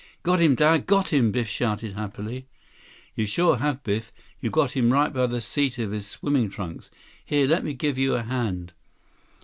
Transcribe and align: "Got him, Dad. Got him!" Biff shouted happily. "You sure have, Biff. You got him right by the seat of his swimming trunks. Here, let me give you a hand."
"Got 0.23 0.39
him, 0.39 0.55
Dad. 0.55 0.87
Got 0.87 1.09
him!" 1.09 1.31
Biff 1.31 1.47
shouted 1.47 1.93
happily. 1.93 2.47
"You 3.13 3.27
sure 3.27 3.57
have, 3.57 3.83
Biff. 3.83 4.11
You 4.39 4.49
got 4.49 4.71
him 4.71 4.91
right 4.91 5.13
by 5.13 5.27
the 5.27 5.41
seat 5.41 5.77
of 5.77 5.91
his 5.91 6.07
swimming 6.07 6.49
trunks. 6.49 6.89
Here, 7.23 7.45
let 7.45 7.63
me 7.63 7.75
give 7.75 7.99
you 7.99 8.15
a 8.15 8.23
hand." 8.23 8.73